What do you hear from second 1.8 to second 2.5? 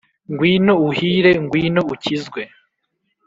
ukizwe